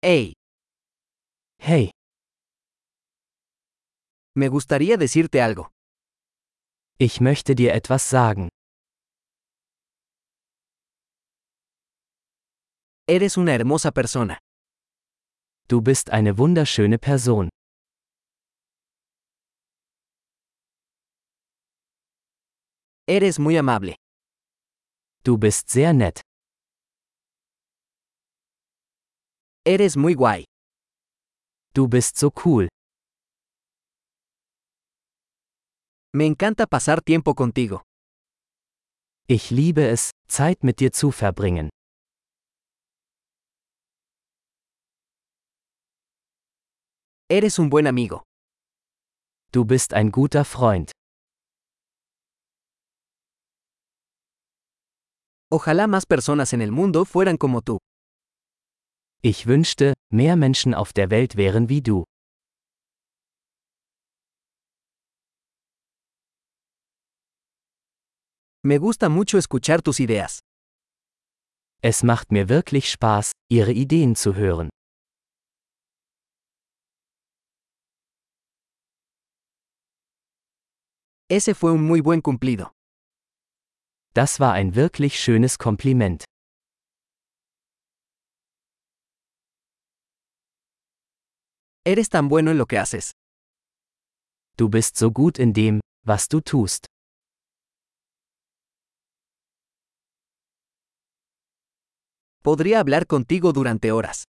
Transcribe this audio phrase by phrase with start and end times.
[0.00, 0.32] Hey,
[1.60, 1.90] Hey,
[4.36, 5.70] me gustaría decirte algo.
[7.00, 8.48] ich möchte dir etwas sagen.
[13.08, 14.38] Eres una hermosa persona.
[15.68, 17.48] Du bist eine wunderschöne Person.
[23.06, 23.96] Eres muy amable.
[25.24, 26.20] Du bist sehr nett.
[29.68, 30.44] Eres muy guay.
[31.74, 32.68] Du bist so cool.
[36.14, 37.82] Me encanta pasar tiempo contigo.
[39.28, 41.68] Ich liebe es, Zeit mit dir zu verbringen.
[47.28, 48.22] Eres un buen amigo.
[49.52, 50.92] Du bist ein guter Freund.
[55.50, 57.76] Ojalá más personas en el mundo fueran como tú.
[59.20, 62.04] Ich wünschte, mehr Menschen auf der Welt wären wie du.
[68.62, 70.38] Me gusta mucho escuchar tus ideas.
[71.82, 74.68] Es macht mir wirklich Spaß, ihre Ideen zu hören.
[81.28, 82.70] Ese fue un muy buen cumplido.
[84.14, 86.24] Das war ein wirklich schönes Kompliment.
[91.90, 93.12] Eres tan bueno en lo que haces.
[94.58, 96.84] Du bist so gut in dem, was du tust.
[102.42, 104.24] Podría hablar contigo durante horas.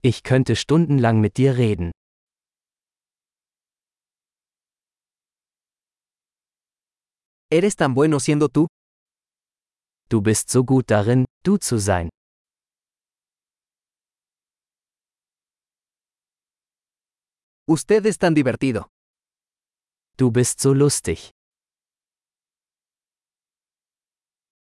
[0.00, 1.90] Ich könnte stundenlang mit dir reden.
[7.50, 8.68] Eres tan bueno siendo tú.
[10.08, 12.11] Du bist so gut darin, du zu sein.
[17.74, 18.90] Usted es tan divertido.
[20.18, 21.30] Du bist so lustig.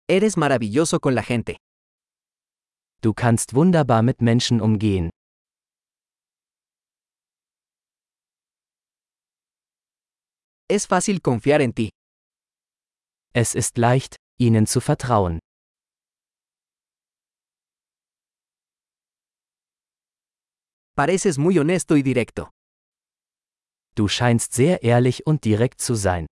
[0.08, 1.56] Eres maravilloso con la gente.
[3.02, 5.10] Du kannst wunderbar mit Menschen umgehen.
[10.68, 11.90] Es fácil confiar en ti.
[13.32, 15.38] Es ist leicht, ihnen zu vertrauen.
[20.96, 22.50] Pareces muy honesto y directo.
[23.96, 26.26] Du scheinst sehr ehrlich und direkt zu sein.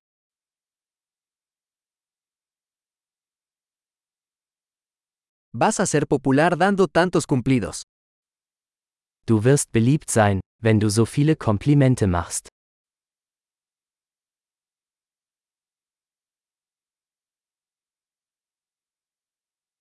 [5.53, 7.83] Vas a ser popular dando tantos cumplidos.
[9.25, 12.49] Du wirst beliebt sein, wenn du so viele Komplimente machst.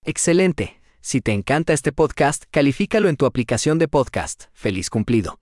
[0.05, 0.79] Excelente.
[1.01, 4.45] Si te encanta este podcast, califícalo en tu aplicación de podcast.
[4.53, 5.37] Feliz cumplido.